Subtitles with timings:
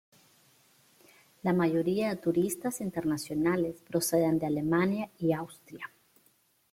[1.43, 5.91] La mayoría de turistas internacionales proceden de Alemania y Austria.